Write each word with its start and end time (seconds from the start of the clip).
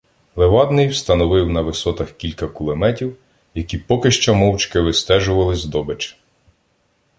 Левадний 0.35 0.87
встановив 0.87 1.49
на 1.49 1.61
висотах 1.61 2.11
кілька 2.11 2.47
кулеметів, 2.47 3.17
які 3.55 3.77
поки 3.77 4.11
що, 4.11 4.35
мовчки 4.35 4.79
вистежували 4.79 5.55
здобич. 5.55 6.19